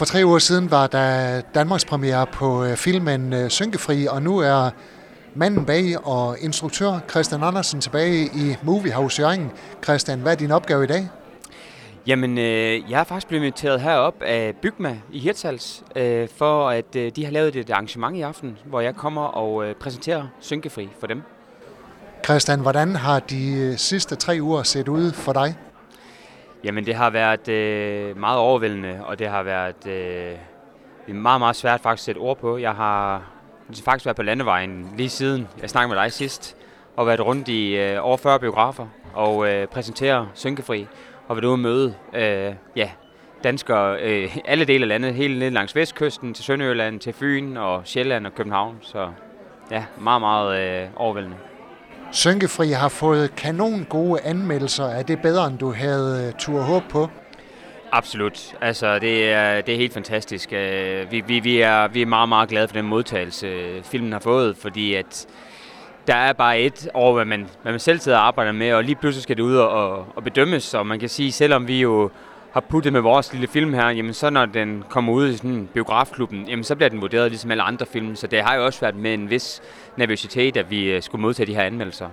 For 0.00 0.04
tre 0.04 0.26
uger 0.26 0.38
siden 0.38 0.70
var 0.70 0.86
der 0.86 1.40
Danmarks 1.40 1.84
premiere 1.84 2.26
på 2.26 2.64
øh, 2.64 2.76
filmen 2.76 3.32
øh, 3.32 3.50
Synkefri, 3.50 4.06
og 4.06 4.22
nu 4.22 4.38
er 4.38 4.70
manden 5.34 5.64
bag 5.64 6.06
og 6.06 6.36
instruktør 6.40 7.00
Christian 7.10 7.42
Andersen 7.42 7.80
tilbage 7.80 8.24
i 8.24 8.56
Moviehouse 8.62 9.22
Jørgen. 9.22 9.50
Christian, 9.84 10.20
hvad 10.20 10.32
er 10.32 10.36
din 10.36 10.50
opgave 10.50 10.84
i 10.84 10.86
dag? 10.86 11.08
Jamen, 12.06 12.38
øh, 12.38 12.90
jeg 12.90 13.00
er 13.00 13.04
faktisk 13.04 13.28
blevet 13.28 13.42
inviteret 13.42 13.80
herop 13.80 14.22
af 14.22 14.54
Bygma 14.62 14.98
i 15.12 15.18
Hirtshals, 15.18 15.82
øh, 15.96 16.28
for 16.36 16.68
at 16.68 16.96
øh, 16.96 17.12
de 17.16 17.24
har 17.24 17.32
lavet 17.32 17.56
et 17.56 17.70
arrangement 17.70 18.16
i 18.16 18.20
aften, 18.20 18.58
hvor 18.64 18.80
jeg 18.80 18.96
kommer 18.96 19.22
og 19.22 19.64
øh, 19.64 19.74
præsenterer 19.74 20.26
Synkefri 20.40 20.88
for 21.00 21.06
dem. 21.06 21.22
Christian, 22.24 22.60
hvordan 22.60 22.96
har 22.96 23.18
de 23.18 23.52
øh, 23.52 23.76
sidste 23.76 24.16
tre 24.16 24.38
uger 24.40 24.62
set 24.62 24.88
ud 24.88 25.12
for 25.12 25.32
dig? 25.32 25.56
Jamen, 26.64 26.86
det 26.86 26.94
har 26.94 27.10
været 27.10 27.48
øh, 27.48 28.16
meget 28.16 28.38
overvældende, 28.38 29.00
og 29.04 29.18
det 29.18 29.28
har 29.28 29.42
været 29.42 29.86
øh, 29.86 31.14
meget, 31.16 31.40
meget 31.40 31.56
svært 31.56 31.80
faktisk 31.80 32.02
at 32.02 32.04
sætte 32.04 32.18
ord 32.18 32.38
på. 32.38 32.58
Jeg 32.58 32.72
har 32.72 33.22
faktisk 33.84 34.06
været 34.06 34.16
på 34.16 34.22
landevejen 34.22 34.94
lige 34.96 35.08
siden 35.08 35.48
jeg 35.60 35.70
snakkede 35.70 35.94
med 35.94 36.02
dig 36.02 36.12
sidst, 36.12 36.56
og 36.96 37.06
været 37.06 37.20
rundt 37.20 37.48
i 37.48 37.76
øh, 37.76 38.06
over 38.06 38.16
40 38.16 38.40
biografer 38.40 38.86
og 39.14 39.48
øh, 39.48 39.66
præsentere 39.66 40.28
Synkefri, 40.34 40.86
og 41.28 41.36
været 41.36 41.44
ude 41.44 41.52
og 41.52 41.58
møde 41.58 41.94
øh, 42.14 42.54
ja, 42.76 42.90
danskere 43.44 44.00
øh, 44.02 44.36
alle 44.44 44.64
dele 44.64 44.84
af 44.84 44.88
landet, 44.88 45.14
hele 45.14 45.38
ned 45.38 45.50
langs 45.50 45.76
vestkysten, 45.76 46.34
til 46.34 46.44
Sønderjylland, 46.44 47.00
til 47.00 47.12
Fyn 47.12 47.56
og 47.56 47.82
Sjælland 47.84 48.26
og 48.26 48.34
København. 48.34 48.78
Så 48.80 49.10
ja, 49.70 49.84
meget, 50.00 50.20
meget 50.20 50.82
øh, 50.82 50.88
overvældende. 50.96 51.36
Sønkefri 52.12 52.70
har 52.70 52.88
fået 52.88 53.36
kanon 53.36 53.86
gode 53.88 54.20
anmeldelser. 54.20 54.84
Er 54.84 55.02
det 55.02 55.22
bedre, 55.22 55.46
end 55.46 55.58
du 55.58 55.72
havde 55.72 56.26
øh, 56.26 56.32
tur 56.38 56.60
håb 56.60 56.82
på? 56.90 57.08
Absolut. 57.92 58.54
Altså, 58.60 58.98
det 58.98 59.32
er, 59.32 59.60
det 59.60 59.74
er 59.74 59.78
helt 59.78 59.94
fantastisk. 59.94 60.52
Øh, 60.52 61.12
vi, 61.12 61.20
vi, 61.20 61.40
vi, 61.40 61.60
er, 61.60 61.88
vi 61.88 62.02
er 62.02 62.06
meget, 62.06 62.28
meget 62.28 62.48
glade 62.48 62.68
for 62.68 62.74
den 62.74 62.86
modtagelse, 62.86 63.46
øh, 63.46 63.82
filmen 63.82 64.12
har 64.12 64.18
fået, 64.18 64.56
fordi 64.56 64.94
at 64.94 65.26
der 66.06 66.14
er 66.14 66.32
bare 66.32 66.60
et 66.60 66.88
over, 66.94 67.14
hvad 67.14 67.24
man, 67.24 67.48
hvad 67.62 67.72
man 67.72 67.80
selv 67.80 67.98
sidder 67.98 68.18
og 68.18 68.26
arbejder 68.26 68.52
med, 68.52 68.72
og 68.72 68.84
lige 68.84 68.96
pludselig 68.96 69.22
skal 69.22 69.36
det 69.36 69.42
ud 69.42 69.56
og, 69.56 70.06
og 70.16 70.24
bedømmes, 70.24 70.74
og 70.74 70.86
man 70.86 71.00
kan 71.00 71.08
sige, 71.08 71.32
selvom 71.32 71.68
vi 71.68 71.80
jo 71.80 72.10
har 72.52 72.60
puttet 72.60 72.92
med 72.92 73.00
vores 73.00 73.32
lille 73.32 73.48
film 73.48 73.72
her, 73.74 73.88
jamen 73.88 74.14
så 74.14 74.30
når 74.30 74.46
den 74.46 74.84
kommer 74.88 75.12
ud 75.12 75.28
i 75.28 75.36
sådan 75.36 75.68
biografklubben, 75.74 76.48
jamen 76.48 76.64
så 76.64 76.74
bliver 76.76 76.88
den 76.88 77.00
vurderet 77.00 77.30
ligesom 77.30 77.50
alle 77.50 77.62
andre 77.62 77.86
film, 77.86 78.16
så 78.16 78.26
det 78.26 78.42
har 78.42 78.54
jo 78.54 78.64
også 78.64 78.80
været 78.80 78.96
med 78.96 79.14
en 79.14 79.30
vis 79.30 79.62
nervøsitet, 79.96 80.56
at 80.56 80.70
vi 80.70 80.84
øh, 80.84 81.02
skulle 81.02 81.22
modtage 81.22 81.46
de 81.46 81.54
her 81.54 81.62
anmeldelser. 81.62 82.08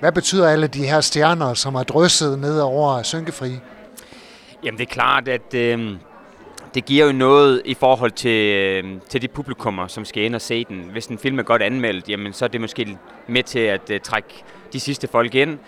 Hvad 0.00 0.12
betyder 0.12 0.48
alle 0.48 0.66
de 0.66 0.86
her 0.86 1.00
stjerner, 1.00 1.54
som 1.54 1.74
er 1.74 1.82
drysset 1.82 2.38
ned 2.38 2.60
over 2.60 3.02
Synkefri? 3.02 3.50
Jamen 4.64 4.78
det 4.78 4.86
er 4.86 4.92
klart, 4.92 5.28
at 5.28 5.54
øh, 5.54 5.90
det 6.74 6.84
giver 6.84 7.06
jo 7.06 7.12
noget 7.12 7.62
i 7.64 7.74
forhold 7.74 8.10
til, 8.10 8.54
øh, 8.56 8.84
til 9.08 9.22
de 9.22 9.28
publikummer, 9.28 9.86
som 9.86 10.04
skal 10.04 10.22
ind 10.22 10.34
og 10.34 10.40
se 10.40 10.64
den. 10.64 10.88
Hvis 10.92 11.06
en 11.06 11.18
film 11.18 11.38
er 11.38 11.42
godt 11.42 11.62
anmeldt, 11.62 12.08
jamen 12.08 12.32
så 12.32 12.44
er 12.44 12.48
det 12.48 12.60
måske 12.60 12.98
med 13.28 13.42
til 13.42 13.58
at 13.58 13.90
øh, 13.90 14.00
trække 14.00 14.28
de 14.72 14.80
sidste 14.80 15.08
folk 15.08 15.34
ind. 15.34 15.58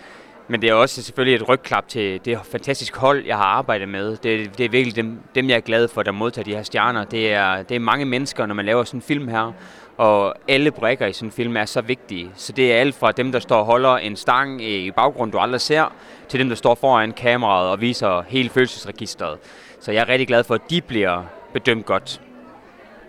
Men 0.47 0.61
det 0.61 0.69
er 0.69 0.73
også 0.73 1.03
selvfølgelig 1.03 1.35
et 1.35 1.49
rygklap 1.49 1.87
til 1.87 2.21
det 2.25 2.39
fantastiske 2.51 2.99
hold, 2.99 3.25
jeg 3.25 3.37
har 3.37 3.43
arbejdet 3.43 3.89
med. 3.89 4.17
Det, 4.17 4.57
det 4.57 4.65
er 4.65 4.69
virkelig 4.69 4.95
dem, 4.95 5.19
dem, 5.35 5.49
jeg 5.49 5.55
er 5.55 5.59
glad 5.59 5.87
for, 5.87 6.03
der 6.03 6.11
modtager 6.11 6.43
de 6.43 6.55
her 6.55 6.63
stjerner. 6.63 7.03
Det 7.03 7.33
er, 7.33 7.63
det 7.63 7.75
er 7.75 7.79
mange 7.79 8.05
mennesker, 8.05 8.45
når 8.45 8.55
man 8.55 8.65
laver 8.65 8.83
sådan 8.83 8.97
en 8.97 9.01
film 9.01 9.27
her. 9.27 9.51
Og 9.97 10.35
alle 10.47 10.71
brækker 10.71 11.07
i 11.07 11.13
sådan 11.13 11.27
en 11.27 11.31
film 11.31 11.57
er 11.57 11.65
så 11.65 11.81
vigtige. 11.81 12.31
Så 12.35 12.51
det 12.51 12.73
er 12.73 12.79
alt 12.79 12.95
fra 12.95 13.11
dem, 13.11 13.31
der 13.31 13.39
står 13.39 13.57
og 13.59 13.65
holder 13.65 13.97
en 13.97 14.15
stang 14.15 14.63
i 14.63 14.91
baggrund, 14.91 15.31
du 15.31 15.37
aldrig 15.37 15.61
ser, 15.61 15.93
til 16.29 16.39
dem, 16.39 16.49
der 16.49 16.55
står 16.55 16.75
foran 16.75 17.11
kameraet 17.11 17.69
og 17.69 17.81
viser 17.81 18.23
hele 18.27 18.49
følelsesregisteret. 18.49 19.37
Så 19.79 19.91
jeg 19.91 20.01
er 20.01 20.09
rigtig 20.09 20.27
glad 20.27 20.43
for, 20.43 20.55
at 20.55 20.61
de 20.69 20.81
bliver 20.81 21.23
bedømt 21.53 21.85
godt. 21.85 22.21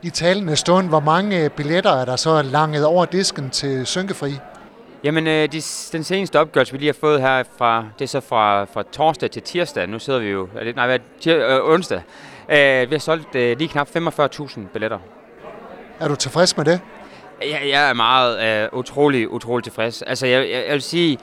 I 0.03 0.11
talende 0.11 0.57
stund, 0.57 0.89
hvor 0.89 1.01
mange 1.01 1.51
billetter 1.51 1.91
er 1.91 2.05
der 2.05 2.17
så 2.17 2.43
langet 2.43 2.85
over 2.85 3.05
disken 3.05 3.51
til 3.51 3.87
Synkefri? 3.87 4.33
Jamen, 5.05 5.27
øh, 5.27 5.53
de, 5.53 5.61
den 5.93 6.05
seneste 6.05 6.41
opgørelse, 6.41 6.73
vi 6.73 6.79
lige 6.79 6.89
har 6.89 6.99
fået 7.01 7.21
her, 7.21 7.43
fra, 7.59 7.87
det 7.99 8.05
er 8.05 8.09
så 8.09 8.21
fra, 8.21 8.65
fra 8.65 8.83
torsdag 8.93 9.31
til 9.31 9.43
tirsdag. 9.43 9.89
Nu 9.89 9.99
sidder 9.99 10.19
vi 10.19 10.29
jo, 10.29 10.49
er 10.57 10.65
det, 10.65 10.77
nej, 10.77 10.87
hvad, 10.87 10.99
tir, 11.21 11.47
øh, 11.49 11.75
onsdag. 11.75 12.03
Øh, 12.49 12.91
vi 12.91 12.95
har 12.95 12.99
solgt 12.99 13.35
øh, 13.35 13.59
lige 13.59 13.69
knap 13.69 13.89
45.000 13.97 14.61
billetter. 14.73 14.99
Er 16.01 16.09
du 16.09 16.17
tilfreds 16.17 16.57
med 16.57 16.65
det? 16.65 16.81
Jeg, 17.43 17.63
jeg 17.71 17.91
er 17.91 17.93
meget 17.93 18.63
øh, 18.63 18.79
utrolig, 18.79 19.31
utrolig 19.31 19.65
tilfreds. 19.65 20.03
Altså, 20.03 20.27
jeg, 20.27 20.51
jeg, 20.51 20.65
jeg 20.67 20.73
vil 20.73 20.83
sige, 20.83 21.19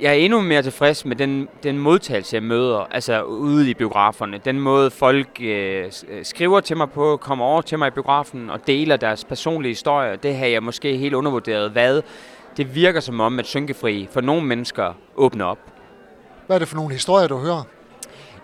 jeg 0.00 0.10
er 0.10 0.14
endnu 0.14 0.40
mere 0.40 0.62
tilfreds 0.62 1.04
med 1.04 1.16
den, 1.16 1.48
den 1.62 1.78
modtagelse, 1.78 2.34
jeg 2.34 2.42
møder, 2.42 2.88
altså 2.90 3.22
ude 3.22 3.70
i 3.70 3.74
biograferne. 3.74 4.40
Den 4.44 4.60
måde, 4.60 4.90
folk 4.90 5.28
øh, 5.40 5.84
skriver 6.22 6.60
til 6.60 6.76
mig 6.76 6.90
på, 6.90 7.16
kommer 7.16 7.44
over 7.44 7.62
til 7.62 7.78
mig 7.78 7.88
i 7.88 7.90
biografen 7.90 8.50
og 8.50 8.66
deler 8.66 8.96
deres 8.96 9.24
personlige 9.24 9.70
historier. 9.70 10.16
Det 10.16 10.36
har 10.36 10.46
jeg 10.46 10.62
måske 10.62 10.96
helt 10.96 11.14
undervurderet, 11.14 11.70
hvad 11.70 12.02
det 12.56 12.74
virker 12.74 13.00
som 13.00 13.20
om, 13.20 13.38
at 13.38 13.46
Synkefri 13.46 14.08
for 14.12 14.20
nogle 14.20 14.46
mennesker 14.46 14.92
åbner 15.16 15.44
op. 15.44 15.58
Hvad 16.46 16.56
er 16.56 16.58
det 16.58 16.68
for 16.68 16.76
nogle 16.76 16.92
historier, 16.92 17.28
du 17.28 17.38
hører? 17.38 17.62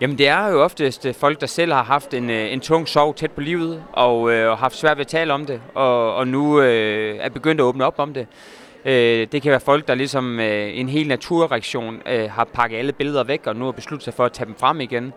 Jamen 0.01 0.17
det 0.17 0.27
er 0.27 0.47
jo 0.47 0.63
oftest 0.63 1.05
øh, 1.05 1.13
folk, 1.13 1.41
der 1.41 1.47
selv 1.47 1.73
har 1.73 1.83
haft 1.83 2.13
en, 2.13 2.29
øh, 2.29 2.53
en 2.53 2.59
tung 2.59 2.87
sorg 2.87 3.15
tæt 3.15 3.31
på 3.31 3.41
livet, 3.41 3.83
og 3.93 4.31
øh, 4.31 4.57
haft 4.57 4.75
svært 4.75 4.97
ved 4.97 5.05
at 5.05 5.07
tale 5.07 5.33
om 5.33 5.45
det, 5.45 5.61
og, 5.73 6.15
og 6.15 6.27
nu 6.27 6.61
øh, 6.61 7.17
er 7.19 7.29
begyndt 7.29 7.61
at 7.61 7.65
åbne 7.65 7.85
op 7.85 7.99
om 7.99 8.13
det. 8.13 8.27
Øh, 8.85 9.27
det 9.31 9.41
kan 9.41 9.51
være 9.51 9.59
folk, 9.59 9.87
der 9.87 9.95
ligesom 9.95 10.39
øh, 10.39 10.77
en 10.77 10.89
helt 10.89 11.07
naturreaktion 11.07 12.01
øh, 12.05 12.31
har 12.31 12.43
pakket 12.43 12.77
alle 12.77 12.91
billeder 12.91 13.23
væk, 13.23 13.47
og 13.47 13.55
nu 13.55 13.65
har 13.65 13.71
besluttet 13.71 14.03
sig 14.03 14.13
for 14.13 14.25
at 14.25 14.31
tage 14.31 14.47
dem 14.47 14.55
frem 14.55 14.81
igen. 14.81 15.13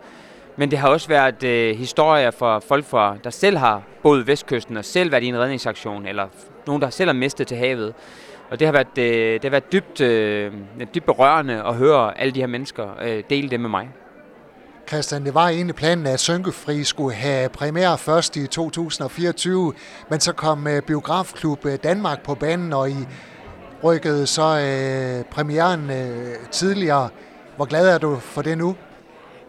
Men 0.57 0.71
det 0.71 0.79
har 0.79 0.89
også 0.89 1.07
været 1.07 1.43
øh, 1.43 1.77
historier 1.77 2.31
fra 2.31 2.59
folk, 2.59 2.85
fra, 2.85 3.17
der 3.23 3.29
selv 3.29 3.57
har 3.57 3.81
boet 4.03 4.27
vestkysten 4.27 4.77
og 4.77 4.85
selv 4.85 5.11
været 5.11 5.23
i 5.23 5.27
en 5.27 5.39
redningsaktion, 5.39 6.05
eller 6.05 6.27
nogen, 6.67 6.81
der 6.81 6.89
selv 6.89 7.07
har 7.07 7.13
mistet 7.13 7.47
til 7.47 7.57
havet. 7.57 7.93
Og 8.51 8.59
det 8.59 8.67
har 8.67 8.71
været, 8.71 8.97
øh, 8.97 9.33
det 9.33 9.43
har 9.43 9.49
været 9.49 9.71
dybt, 9.71 10.01
øh, 10.01 10.53
dybt 10.95 11.05
berørende 11.05 11.63
at 11.63 11.75
høre 11.75 12.19
alle 12.19 12.33
de 12.33 12.39
her 12.39 12.47
mennesker 12.47 12.87
øh, 13.01 13.23
dele 13.29 13.49
det 13.49 13.59
med 13.59 13.69
mig. 13.69 13.89
Christian, 14.87 15.25
det 15.25 15.33
var 15.33 15.47
egentlig 15.47 15.75
planen, 15.75 16.05
at 16.05 16.19
Sønkefri 16.19 16.83
skulle 16.83 17.15
have 17.15 17.49
premiere 17.49 17.97
først 17.97 18.37
i 18.37 18.47
2024, 18.47 19.73
men 20.09 20.19
så 20.19 20.33
kom 20.33 20.67
øh, 20.67 20.81
Biografklub 20.81 21.65
Danmark 21.83 22.23
på 22.23 22.35
banen, 22.35 22.73
og 22.73 22.89
I 22.89 22.95
rykkede 23.83 24.27
så 24.27 24.41
øh, 24.41 25.25
premieren 25.25 25.89
øh, 25.91 26.35
tidligere. 26.51 27.09
Hvor 27.55 27.65
glad 27.65 27.93
er 27.93 27.97
du 27.97 28.15
for 28.15 28.41
det 28.41 28.57
nu? 28.57 28.75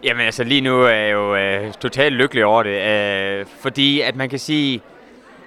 Jamen 0.05 0.27
altså 0.27 0.45
lige 0.45 0.61
nu 0.61 0.83
er 0.83 0.95
jeg 0.95 1.13
jo 1.13 1.37
øh, 1.37 1.73
totalt 1.73 2.15
lykkelig 2.15 2.45
over 2.45 2.63
det, 2.63 2.81
øh, 2.81 3.47
fordi 3.61 4.01
at 4.01 4.17
man 4.17 4.29
kan 4.29 4.39
sige, 4.39 4.83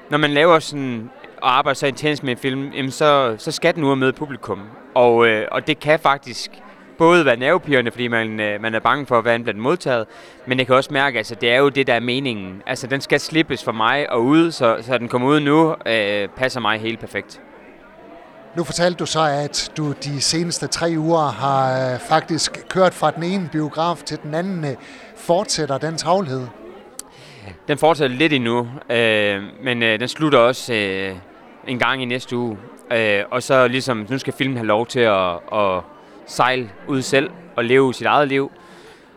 når 0.10 0.18
man 0.18 0.32
laver 0.32 0.60
sådan 0.60 1.10
og 1.46 1.58
arbejder 1.58 1.76
så 1.76 1.88
intens 1.88 2.24
med 2.24 2.32
en 2.32 2.38
film, 2.38 2.72
jamen 2.76 2.92
så, 2.92 3.36
så 3.38 3.52
skal 3.52 3.76
den 3.76 3.84
ud 3.84 3.90
og 3.90 3.98
møde 3.98 4.14
publikum. 4.14 4.62
Og, 4.96 5.28
øh, 5.28 5.48
og 5.52 5.68
det 5.68 5.80
kan 5.80 6.00
faktisk 6.00 6.52
både 6.98 7.26
være 7.26 7.38
nervepirrende, 7.38 7.92
fordi 7.92 8.08
man, 8.08 8.40
øh, 8.40 8.62
man 8.62 8.76
er 8.76 8.80
bange 8.80 9.06
for, 9.06 9.22
hvordan 9.22 9.46
den 9.46 9.62
modtaget, 9.62 10.06
men 10.48 10.60
jeg 10.60 10.68
kan 10.68 10.76
også 10.76 10.94
mærke, 10.94 11.16
at 11.16 11.18
altså, 11.18 11.36
det 11.36 11.52
er 11.52 11.58
jo 11.58 11.70
det, 11.70 11.88
der 11.88 11.94
er 11.94 12.00
meningen. 12.00 12.62
Altså, 12.68 12.88
den 12.88 13.02
skal 13.02 13.20
slippes 13.20 13.64
for 13.64 13.72
mig 13.72 14.10
og 14.12 14.24
ud, 14.24 14.52
så, 14.52 14.78
så 14.82 14.98
den 14.98 15.08
kommer 15.08 15.28
ud 15.28 15.40
nu, 15.40 15.76
øh, 15.86 16.30
passer 16.30 16.60
mig 16.60 16.80
helt 16.80 17.00
perfekt. 17.00 17.42
Nu 18.56 18.64
fortalte 18.64 18.98
du 18.98 19.06
så, 19.06 19.22
at 19.22 19.72
du 19.78 19.92
de 19.92 20.22
seneste 20.22 20.68
tre 20.68 20.94
uger 20.98 21.32
har 21.32 21.94
øh, 21.94 22.00
faktisk 22.00 22.66
kørt 22.70 22.94
fra 22.94 23.12
den 23.12 23.24
ene 23.24 23.50
biograf 23.52 23.98
til 24.06 24.18
den 24.24 24.34
anden. 24.34 24.66
Øh, 24.66 24.76
fortsætter 25.16 25.78
den 25.78 25.98
travlhed? 25.98 26.48
Den 27.68 27.78
fortsætter 27.78 28.18
lidt 28.18 28.34
endnu, 28.34 28.68
øh, 28.90 29.44
men 29.64 29.84
øh, 29.84 30.00
den 30.00 30.08
slutter 30.08 30.40
også 30.40 30.74
øh, 30.74 31.16
en 31.68 31.80
gang 31.80 32.02
i 32.02 32.06
næste 32.06 32.38
uge. 32.38 32.58
Øh, 32.92 33.24
og 33.32 33.44
så 33.44 33.68
ligesom, 33.68 34.08
nu 34.10 34.18
skal 34.18 34.34
filmen 34.34 34.58
have 34.58 34.68
lov 34.68 34.88
til 34.88 35.00
at, 35.00 35.34
at 35.54 35.82
sejle 36.26 36.70
ud 36.88 37.02
selv 37.02 37.30
og 37.56 37.66
leve 37.66 37.94
sit 37.94 38.06
eget 38.06 38.28
liv. 38.28 38.52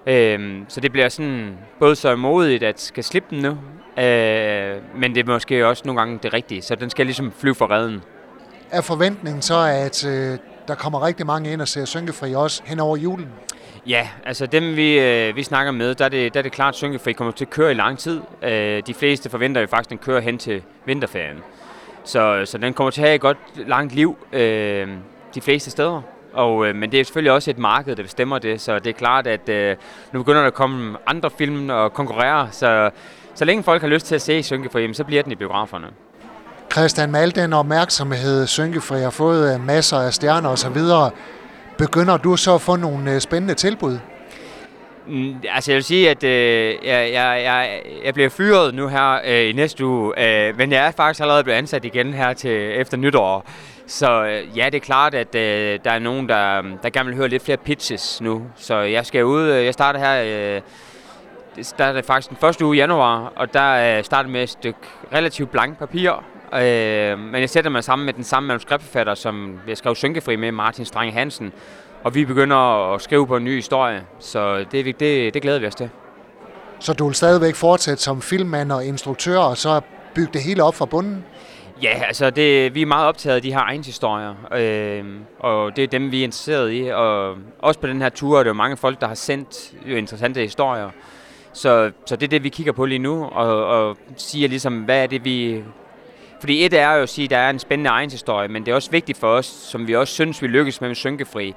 Øh, 0.06 0.60
så 0.68 0.80
det 0.80 0.92
bliver 0.92 1.08
sådan 1.08 1.58
både 1.78 1.96
så 1.96 2.16
modigt 2.16 2.62
at 2.62 2.80
skal 2.80 3.04
slippe 3.04 3.36
den 3.36 3.42
nu, 3.42 3.50
øh, 4.04 4.76
men 4.96 5.14
det 5.14 5.20
er 5.20 5.32
måske 5.32 5.66
også 5.66 5.82
nogle 5.86 6.00
gange 6.00 6.18
det 6.22 6.32
rigtige, 6.32 6.62
så 6.62 6.74
den 6.74 6.90
skal 6.90 7.06
ligesom 7.06 7.32
flyve 7.38 7.54
for 7.54 7.70
redden. 7.70 8.02
Er 8.70 8.80
forventningen 8.80 9.42
så, 9.42 9.58
at 9.58 10.06
øh, 10.06 10.38
der 10.68 10.74
kommer 10.74 11.06
rigtig 11.06 11.26
mange 11.26 11.52
ind 11.52 11.60
og 11.60 11.68
ser 11.68 11.84
Synkefri 11.84 12.34
også 12.34 12.62
hen 12.64 12.80
over 12.80 12.96
julen? 12.96 13.28
Ja, 13.86 14.08
altså 14.24 14.46
dem 14.46 14.76
vi, 14.76 14.98
øh, 14.98 15.36
vi 15.36 15.42
snakker 15.42 15.72
med, 15.72 15.94
der 15.94 16.04
er, 16.04 16.08
det, 16.08 16.34
der 16.34 16.40
er 16.40 16.42
det 16.42 16.52
klart, 16.52 16.68
at 16.68 16.76
Synkefri 16.76 17.12
kommer 17.12 17.32
til 17.32 17.44
at 17.44 17.50
køre 17.50 17.70
i 17.70 17.74
lang 17.74 17.98
tid. 17.98 18.20
Øh, 18.42 18.82
de 18.86 18.94
fleste 18.94 19.30
forventer 19.30 19.60
jo 19.60 19.66
faktisk, 19.66 19.86
at 19.86 19.90
den 19.90 19.98
kører 19.98 20.20
hen 20.20 20.38
til 20.38 20.62
vinterferien. 20.84 21.38
Så, 22.08 22.42
så 22.44 22.58
den 22.58 22.74
kommer 22.74 22.90
til 22.90 23.00
at 23.00 23.06
have 23.06 23.14
et 23.14 23.20
godt 23.20 23.38
langt 23.56 23.94
liv 23.94 24.16
øh, 24.32 24.88
de 25.34 25.40
fleste 25.40 25.70
steder. 25.70 26.02
Og, 26.32 26.66
øh, 26.66 26.74
men 26.74 26.92
det 26.92 27.00
er 27.00 27.04
selvfølgelig 27.04 27.32
også 27.32 27.50
et 27.50 27.58
marked, 27.58 27.96
der 27.96 28.02
bestemmer 28.02 28.38
det, 28.38 28.60
så 28.60 28.78
det 28.78 28.86
er 28.86 28.94
klart, 28.94 29.26
at 29.26 29.48
øh, 29.48 29.76
nu 30.12 30.18
begynder 30.18 30.40
der 30.40 30.46
at 30.46 30.54
komme 30.54 30.96
andre 31.06 31.30
film 31.30 31.70
og 31.70 31.92
konkurrere, 31.92 32.48
så 32.52 32.90
så 33.34 33.44
længe 33.44 33.62
folk 33.62 33.82
har 33.82 33.88
lyst 33.88 34.06
til 34.06 34.14
at 34.14 34.22
se 34.22 34.42
Synkefri, 34.42 34.94
så 34.94 35.04
bliver 35.04 35.22
den 35.22 35.32
i 35.32 35.34
biograferne. 35.34 35.86
Christian, 36.72 37.10
med 37.10 37.20
al 37.20 37.34
den 37.34 37.52
opmærksomhed, 37.52 38.46
Synkefri 38.46 39.00
har 39.00 39.10
fået 39.10 39.54
øh, 39.54 39.66
masser 39.66 39.96
af 39.96 40.14
stjerner 40.14 40.48
osv., 40.48 40.80
begynder 41.78 42.16
du 42.16 42.36
så 42.36 42.54
at 42.54 42.60
få 42.60 42.76
nogle 42.76 43.14
øh, 43.14 43.20
spændende 43.20 43.54
tilbud? 43.54 43.98
Mm, 45.08 45.36
altså 45.54 45.72
jeg 45.72 45.76
vil 45.76 45.84
sige, 45.84 46.10
at 46.10 46.24
øh, 46.24 46.74
jeg, 46.84 47.12
jeg, 47.12 47.40
jeg, 47.44 47.82
jeg 48.04 48.14
bliver 48.14 48.28
fyret 48.28 48.74
nu 48.74 48.88
her 48.88 49.20
øh, 49.26 49.48
i 49.48 49.52
næste 49.52 49.86
uge, 49.86 50.12
øh, 50.48 50.56
men 50.58 50.72
jeg 50.72 50.86
er 50.86 50.90
faktisk 50.90 51.20
allerede 51.20 51.44
blevet 51.44 51.58
ansat 51.58 51.84
igen 51.84 52.14
her 52.14 52.32
til 52.32 52.80
efter 52.80 52.96
nytår. 52.96 53.46
Så 53.86 54.24
øh, 54.24 54.58
ja, 54.58 54.66
det 54.66 54.74
er 54.74 54.80
klart, 54.80 55.14
at 55.14 55.34
øh, 55.34 55.78
der 55.84 55.90
er 55.90 55.98
nogen, 55.98 56.28
der, 56.28 56.58
øh, 56.58 56.64
der 56.82 56.90
gerne 56.90 57.08
vil 57.08 57.16
høre 57.16 57.28
lidt 57.28 57.44
flere 57.44 57.56
pitches 57.56 58.20
nu. 58.20 58.42
Så 58.56 58.76
jeg 58.76 59.06
skal 59.06 59.24
ud, 59.24 59.42
øh, 59.42 59.64
jeg 59.64 59.72
starter 59.74 60.00
her, 60.00 60.22
øh, 60.56 60.60
det 61.56 61.66
starter 61.66 62.02
faktisk 62.02 62.28
den 62.28 62.36
første 62.40 62.64
uge 62.64 62.76
i 62.76 62.78
januar, 62.78 63.32
og 63.36 63.54
der 63.54 63.98
øh, 63.98 64.04
starter 64.04 64.30
med 64.30 64.42
et 64.42 64.48
stykke 64.48 64.78
relativt 65.12 65.50
blank 65.50 65.78
papir. 65.78 66.12
Øh, 66.54 67.18
men 67.18 67.40
jeg 67.40 67.50
sætter 67.50 67.70
mig 67.70 67.84
sammen 67.84 68.06
med 68.06 68.12
den 68.14 68.24
samme 68.24 68.46
manuskriptforfatter, 68.46 69.14
som 69.14 69.60
jeg 69.68 69.76
skrev 69.76 69.94
Synkefri 69.94 70.36
med, 70.36 70.52
Martin 70.52 70.84
Strange 70.84 71.12
Hansen. 71.12 71.52
Og 72.04 72.14
vi 72.14 72.24
begynder 72.24 72.56
at 72.94 73.00
skrive 73.02 73.26
på 73.26 73.36
en 73.36 73.44
ny 73.44 73.54
historie, 73.54 74.02
så 74.18 74.64
det, 74.72 75.00
det, 75.00 75.34
det 75.34 75.42
glæder 75.42 75.58
vi 75.58 75.66
os 75.66 75.74
til. 75.74 75.90
Så 76.80 76.92
du 76.92 77.06
vil 77.06 77.14
stadigvæk 77.14 77.54
fortsætte 77.54 78.02
som 78.02 78.22
filmmand 78.22 78.72
og 78.72 78.84
instruktør, 78.84 79.38
og 79.38 79.56
så 79.56 79.80
bygge 80.14 80.32
det 80.32 80.42
hele 80.42 80.62
op 80.62 80.74
fra 80.74 80.86
bunden? 80.86 81.24
Ja, 81.82 82.02
altså 82.06 82.30
det, 82.30 82.74
vi 82.74 82.82
er 82.82 82.86
meget 82.86 83.06
optaget 83.06 83.36
af 83.36 83.42
de 83.42 83.52
her 83.52 83.60
egne 83.60 83.84
historier, 83.84 84.34
øh, 84.54 85.04
og 85.38 85.76
det 85.76 85.84
er 85.84 85.88
dem, 85.88 86.12
vi 86.12 86.20
er 86.20 86.24
interesseret 86.24 86.72
i. 86.72 86.88
Og 86.88 87.36
også 87.58 87.80
på 87.80 87.86
den 87.86 88.02
her 88.02 88.08
tur 88.08 88.38
er 88.38 88.42
der 88.42 88.50
jo 88.50 88.54
mange 88.54 88.76
folk, 88.76 89.00
der 89.00 89.06
har 89.06 89.14
sendt 89.14 89.72
jo 89.86 89.96
interessante 89.96 90.40
historier. 90.40 90.90
Så, 91.52 91.90
så 92.06 92.16
det 92.16 92.26
er 92.26 92.30
det, 92.30 92.44
vi 92.44 92.48
kigger 92.48 92.72
på 92.72 92.84
lige 92.84 92.98
nu, 92.98 93.24
og, 93.24 93.66
og 93.66 93.96
siger 94.16 94.48
ligesom, 94.48 94.78
hvad 94.80 95.02
er 95.02 95.06
det, 95.06 95.24
vi... 95.24 95.62
Fordi 96.40 96.64
et 96.64 96.72
er 96.72 96.92
jo 96.92 97.02
at 97.02 97.08
sige, 97.08 97.24
at 97.24 97.30
der 97.30 97.38
er 97.38 97.50
en 97.50 97.58
spændende 97.58 97.90
egenshistorie, 97.90 98.48
men 98.48 98.66
det 98.66 98.72
er 98.72 98.74
også 98.74 98.90
vigtigt 98.90 99.18
for 99.18 99.28
os, 99.28 99.46
som 99.46 99.86
vi 99.86 99.96
også 99.96 100.14
synes, 100.14 100.42
vi 100.42 100.46
lykkes 100.46 100.80
med 100.80 100.88
med 100.88 100.96
Synkefri, 100.96 101.54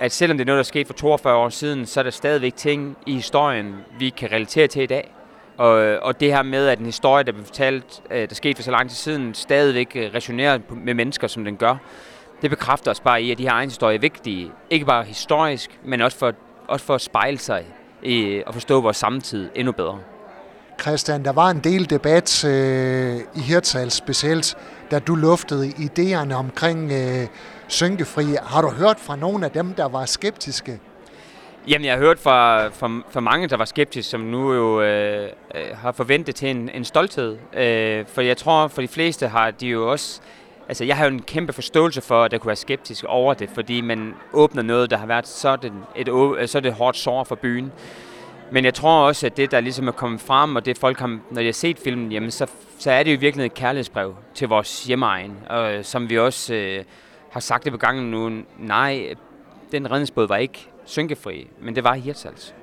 at 0.00 0.12
selvom 0.12 0.38
det 0.38 0.44
er 0.44 0.46
noget, 0.46 0.58
der 0.58 0.62
skete 0.62 0.86
for 0.86 0.94
42 0.94 1.36
år 1.36 1.48
siden, 1.48 1.86
så 1.86 2.00
er 2.00 2.04
der 2.04 2.10
stadigvæk 2.10 2.56
ting 2.56 2.96
i 3.06 3.14
historien, 3.14 3.74
vi 3.98 4.08
kan 4.08 4.32
relatere 4.32 4.66
til 4.66 4.82
i 4.82 4.86
dag. 4.86 5.14
Og, 5.56 5.72
og 6.02 6.20
det 6.20 6.32
her 6.32 6.42
med, 6.42 6.68
at 6.68 6.78
en 6.78 6.86
historie, 6.86 7.24
der 7.24 7.32
blev 7.32 7.44
fortalt, 7.44 8.02
øh, 8.10 8.28
der 8.28 8.34
skete 8.34 8.56
for 8.56 8.62
så 8.62 8.70
lang 8.70 8.88
tid 8.88 8.96
siden, 8.96 9.34
stadigvæk 9.34 9.92
øh, 9.94 10.14
resonerer 10.14 10.58
med 10.70 10.94
mennesker, 10.94 11.26
som 11.26 11.44
den 11.44 11.56
gør, 11.56 11.76
det 12.42 12.50
bekræfter 12.50 12.90
os 12.90 13.00
bare 13.00 13.22
i, 13.22 13.30
at 13.30 13.38
de 13.38 13.42
her 13.42 13.52
egenhistorier 13.52 13.96
er 13.96 14.00
vigtige. 14.00 14.52
Ikke 14.70 14.86
bare 14.86 15.04
historisk, 15.04 15.80
men 15.84 16.00
også 16.00 16.18
for, 16.18 16.32
også 16.68 16.86
for 16.86 16.94
at 16.94 17.00
spejle 17.00 17.38
sig 17.38 17.64
i, 18.02 18.42
og 18.46 18.54
forstå 18.54 18.80
vores 18.80 18.96
samtid 18.96 19.50
endnu 19.54 19.72
bedre. 19.72 19.98
Christian, 20.80 21.24
der 21.24 21.32
var 21.32 21.50
en 21.50 21.58
del 21.58 21.90
debat 21.90 22.44
øh, 22.44 23.16
i 23.34 23.40
Hirtshals 23.40 23.94
specielt, 23.94 24.56
da 24.90 24.98
du 24.98 25.14
luftede 25.14 25.68
idéerne 25.68 26.34
omkring 26.34 26.92
øh, 26.92 27.26
synkefri. 27.68 28.24
Har 28.42 28.62
du 28.62 28.68
hørt 28.68 29.00
fra 29.00 29.16
nogle 29.16 29.44
af 29.44 29.50
dem, 29.50 29.74
der 29.74 29.88
var 29.88 30.04
skeptiske? 30.04 30.80
Jamen, 31.68 31.84
jeg 31.84 31.92
har 31.94 32.00
hørt 32.00 32.18
fra, 32.18 32.68
fra, 32.68 33.02
fra 33.10 33.20
mange, 33.20 33.48
der 33.48 33.56
var 33.56 33.64
skeptiske, 33.64 34.10
som 34.10 34.20
nu 34.20 34.52
jo 34.52 34.82
øh, 34.82 35.28
øh, 35.54 35.76
har 35.76 35.92
forventet 35.92 36.34
til 36.34 36.50
en, 36.50 36.70
en 36.74 36.84
stolthed. 36.84 37.36
Øh, 37.56 38.06
for 38.06 38.20
jeg 38.20 38.36
tror, 38.36 38.68
for 38.68 38.80
de 38.82 38.88
fleste 38.88 39.28
har 39.28 39.50
de 39.50 39.66
jo 39.66 39.90
også... 39.90 40.20
Altså, 40.68 40.84
jeg 40.84 40.96
har 40.96 41.04
jo 41.04 41.10
en 41.10 41.22
kæmpe 41.22 41.52
forståelse 41.52 42.00
for, 42.00 42.24
at 42.24 42.30
der 42.30 42.38
kunne 42.38 42.48
være 42.48 42.56
skeptisk 42.56 43.04
over 43.08 43.34
det, 43.34 43.50
fordi 43.54 43.80
man 43.80 44.14
åbner 44.32 44.62
noget, 44.62 44.90
der 44.90 44.96
har 44.96 45.06
været 45.06 45.28
sådan 45.28 45.72
et, 45.96 46.50
så 46.50 46.60
det 46.60 46.72
hårdt 46.72 46.96
sår 46.96 47.24
for 47.24 47.34
byen. 47.34 47.72
Men 48.52 48.64
jeg 48.64 48.74
tror 48.74 49.06
også, 49.06 49.26
at 49.26 49.36
det, 49.36 49.50
der 49.50 49.60
ligesom 49.60 49.88
er 49.88 49.92
kommet 49.92 50.20
frem, 50.20 50.56
og 50.56 50.66
det 50.66 50.78
folk 50.78 50.98
har, 50.98 51.18
når 51.30 51.40
de 51.40 51.44
har 51.44 51.52
set 51.52 51.78
filmen, 51.78 52.12
jamen, 52.12 52.30
så, 52.30 52.46
så 52.78 52.90
er 52.90 53.02
det 53.02 53.12
jo 53.12 53.18
virkelig 53.20 53.46
et 53.46 53.54
kærlighedsbrev 53.54 54.14
til 54.34 54.48
vores 54.48 54.84
hjemmeegn, 54.84 55.36
og 55.50 55.84
som 55.84 56.10
vi 56.10 56.18
også 56.18 56.54
øh, 56.54 56.84
har 57.30 57.40
sagt 57.40 57.64
det 57.64 57.72
på 57.72 57.78
gangen 57.78 58.10
nu. 58.10 58.30
Nej, 58.58 59.14
den 59.72 59.90
redningsbåd 59.90 60.28
var 60.28 60.36
ikke 60.36 60.68
synkefri, 60.84 61.48
men 61.62 61.76
det 61.76 61.84
var 61.84 61.94
Hirtshals. 61.94 62.54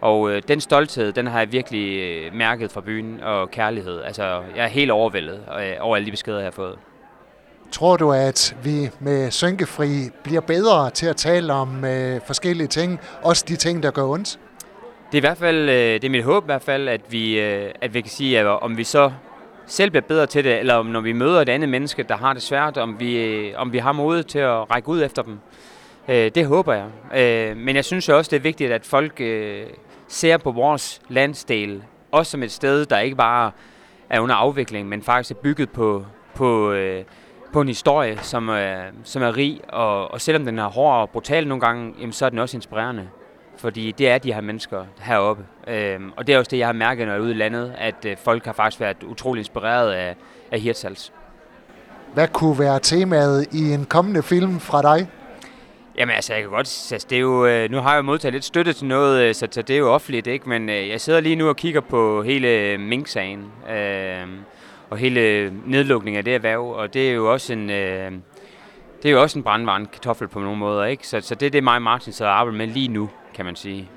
Og 0.00 0.30
øh, 0.30 0.42
den 0.48 0.60
stolthed, 0.60 1.12
den 1.12 1.26
har 1.26 1.38
jeg 1.38 1.52
virkelig 1.52 1.98
øh, 1.98 2.34
mærket 2.34 2.72
fra 2.72 2.80
byen, 2.80 3.20
og 3.22 3.50
kærlighed. 3.50 4.02
Altså, 4.02 4.42
jeg 4.56 4.64
er 4.64 4.68
helt 4.68 4.90
overvældet 4.90 5.40
øh, 5.60 5.72
over 5.80 5.96
alle 5.96 6.06
de 6.06 6.10
beskeder, 6.10 6.38
jeg 6.38 6.46
har 6.46 6.50
fået. 6.50 6.78
Tror 7.72 7.96
du, 7.96 8.12
at 8.12 8.56
vi 8.62 8.90
med 9.00 9.30
Synkefri 9.30 10.10
bliver 10.24 10.40
bedre 10.40 10.90
til 10.90 11.06
at 11.06 11.16
tale 11.16 11.52
om 11.52 11.84
øh, 11.84 12.20
forskellige 12.26 12.66
ting, 12.66 13.00
også 13.22 13.44
de 13.48 13.56
ting, 13.56 13.82
der 13.82 13.90
gør 13.90 14.04
ondt? 14.04 14.38
Det 15.12 15.16
er 15.16 15.20
i 15.20 15.26
hvert 15.28 15.38
fald, 15.38 15.68
øh, 15.68 15.74
det 15.74 16.04
er 16.04 16.10
mit 16.10 16.24
håb 16.24 16.44
i 16.44 16.46
hvert 16.46 16.62
fald, 16.62 16.88
at 16.88 17.00
vi, 17.08 17.40
øh, 17.40 17.70
at 17.80 17.94
vi 17.94 18.00
kan 18.00 18.10
sige, 18.10 18.40
at 18.40 18.46
om 18.46 18.76
vi 18.76 18.84
så 18.84 19.12
selv 19.66 19.90
bliver 19.90 20.02
bedre 20.02 20.26
til 20.26 20.44
det, 20.44 20.58
eller 20.58 20.74
om 20.74 20.86
når 20.86 21.00
vi 21.00 21.12
møder 21.12 21.40
et 21.40 21.48
andet 21.48 21.68
menneske, 21.68 22.02
der 22.02 22.16
har 22.16 22.32
det 22.32 22.42
svært, 22.42 22.76
om 22.78 23.00
vi, 23.00 23.16
øh, 23.16 23.52
om 23.56 23.72
vi 23.72 23.78
har 23.78 23.92
mod 23.92 24.22
til 24.22 24.38
at 24.38 24.70
række 24.70 24.88
ud 24.88 25.02
efter 25.02 25.22
dem. 25.22 25.38
Det 26.08 26.46
håber 26.46 26.74
jeg. 26.74 27.56
Men 27.56 27.76
jeg 27.76 27.84
synes 27.84 28.08
også, 28.08 28.28
det 28.30 28.36
er 28.36 28.40
vigtigt, 28.40 28.72
at 28.72 28.86
folk 28.86 29.22
ser 30.08 30.36
på 30.36 30.50
vores 30.50 31.00
landsdel, 31.08 31.82
også 32.12 32.30
som 32.30 32.42
et 32.42 32.50
sted, 32.52 32.86
der 32.86 32.98
ikke 32.98 33.16
bare 33.16 33.50
er 34.10 34.20
under 34.20 34.34
afvikling, 34.34 34.88
men 34.88 35.02
faktisk 35.02 35.30
er 35.30 35.40
bygget 35.42 35.70
på, 35.70 36.04
på, 36.34 36.74
på 37.52 37.60
en 37.60 37.68
historie, 37.68 38.18
som 38.22 38.48
er, 38.48 38.76
som 39.04 39.22
er 39.22 39.36
rig, 39.36 39.60
og, 39.68 40.10
og 40.10 40.20
selvom 40.20 40.44
den 40.44 40.58
er 40.58 40.66
hård 40.66 41.00
og 41.00 41.10
brutal 41.10 41.48
nogle 41.48 41.60
gange, 41.60 41.94
jamen, 42.00 42.12
så 42.12 42.26
er 42.26 42.30
den 42.30 42.38
også 42.38 42.56
inspirerende. 42.56 43.08
Fordi 43.60 43.92
det 43.92 44.08
er 44.08 44.18
de 44.18 44.32
her 44.32 44.40
mennesker 44.40 44.84
heroppe. 45.00 45.44
Øhm, 45.68 46.12
og 46.16 46.26
det 46.26 46.34
er 46.34 46.38
også 46.38 46.48
det, 46.50 46.58
jeg 46.58 46.68
har 46.68 46.72
mærket, 46.72 47.06
når 47.06 47.12
jeg 47.12 47.20
er 47.20 47.24
ude 47.24 47.30
i 47.30 47.34
landet, 47.34 47.74
at 47.78 48.04
øh, 48.04 48.16
folk 48.24 48.44
har 48.44 48.52
faktisk 48.52 48.80
været 48.80 49.02
utrolig 49.02 49.40
inspireret 49.40 49.92
af, 49.92 50.16
af 50.50 50.60
Hirtshals. 50.60 51.12
Hvad 52.14 52.28
kunne 52.28 52.58
være 52.58 52.80
temaet 52.80 53.46
i 53.52 53.72
en 53.72 53.84
kommende 53.84 54.22
film 54.22 54.60
fra 54.60 54.82
dig? 54.82 55.08
Jamen 55.98 56.14
altså, 56.14 56.34
jeg 56.34 56.42
kan 56.42 56.50
godt... 56.50 56.92
Altså, 56.92 57.06
det 57.10 57.16
er 57.16 57.20
jo, 57.20 57.46
øh, 57.46 57.70
nu 57.70 57.78
har 57.78 57.94
jeg 57.94 58.04
modtaget 58.04 58.32
lidt 58.32 58.44
støtte 58.44 58.72
til 58.72 58.86
noget, 58.86 59.22
øh, 59.22 59.34
så, 59.34 59.48
så 59.50 59.62
det 59.62 59.74
er 59.74 59.78
jo 59.78 59.92
offentligt, 59.92 60.26
ikke? 60.26 60.48
Men 60.48 60.68
øh, 60.68 60.88
jeg 60.88 61.00
sidder 61.00 61.20
lige 61.20 61.36
nu 61.36 61.48
og 61.48 61.56
kigger 61.56 61.80
på 61.80 62.22
hele 62.22 62.78
Mink-sagen. 62.78 63.52
Øh, 63.70 64.26
og 64.90 64.98
hele 64.98 65.52
nedlukningen 65.66 66.18
af 66.18 66.24
det 66.24 66.34
erhverv, 66.34 66.70
og 66.70 66.94
det 66.94 67.10
er 67.10 67.14
jo 67.14 67.32
også 67.32 67.52
en... 67.52 67.70
Øh, 67.70 68.12
det 69.02 69.08
er 69.08 69.12
jo 69.12 69.22
også 69.22 69.38
en 69.38 69.42
brandvarende 69.42 69.86
kartoffel 69.92 70.28
på 70.28 70.40
nogle 70.40 70.58
måder, 70.58 70.84
ikke? 70.84 71.06
Så, 71.06 71.20
så 71.20 71.34
det 71.34 71.46
er 71.46 71.50
det, 71.50 71.64
mig 71.64 71.74
og 71.74 71.82
Martin 71.82 72.12
sidder 72.12 72.30
og 72.30 72.38
arbejder 72.38 72.58
med 72.58 72.66
lige 72.66 72.88
nu, 72.88 73.10
kan 73.34 73.44
man 73.44 73.56
sige. 73.56 73.90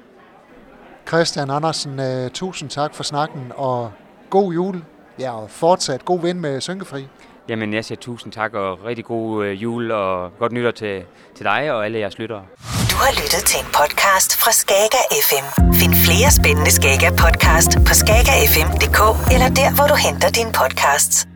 Christian 1.07 1.49
Andersen, 1.49 1.99
uh, 1.99 2.31
tusind 2.31 2.69
tak 2.69 2.95
for 2.95 3.03
snakken, 3.03 3.51
og 3.55 3.91
god 4.29 4.53
jul. 4.53 4.83
Ja, 5.19 5.41
og 5.41 5.49
fortsat 5.49 6.05
god 6.05 6.21
ven 6.21 6.41
med 6.41 6.61
Synkefri. 6.61 7.07
Jamen, 7.49 7.73
jeg 7.73 7.85
siger 7.85 7.99
tusind 7.99 8.33
tak, 8.33 8.53
og 8.53 8.85
rigtig 8.85 9.05
god 9.05 9.45
uh, 9.45 9.63
jul, 9.63 9.91
og 9.91 10.31
godt 10.39 10.51
nytår 10.51 10.71
til, 10.71 11.03
til 11.35 11.45
dig 11.45 11.71
og 11.71 11.85
alle 11.85 11.99
jeres 11.99 12.17
lyttere. 12.17 12.43
Du 12.91 12.95
har 12.95 13.11
lyttet 13.11 13.43
til 13.49 13.59
en 13.59 13.65
podcast 13.65 14.41
fra 14.41 14.51
Skager 14.51 15.03
FM. 15.27 15.73
Find 15.73 15.93
flere 16.05 16.31
spændende 16.39 16.71
Skager 16.71 17.11
podcast 17.23 17.71
på 17.87 17.93
skagerfm.dk 18.01 18.99
eller 19.33 19.49
der, 19.59 19.75
hvor 19.75 19.87
du 19.87 19.95
henter 19.95 20.29
dine 20.29 20.51
podcasts. 20.61 21.32